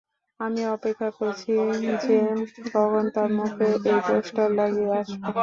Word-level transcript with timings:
আমিও 0.39 0.67
অপেক্ষা 0.73 1.09
করছি 1.19 1.51
যে 2.03 2.17
কখন 2.67 3.03
তার 3.15 3.29
মুখে 3.37 3.67
এই 3.85 3.99
পোস্টার 4.07 4.49
লাগিয়ে 4.59 4.91
আসবো! 4.99 5.27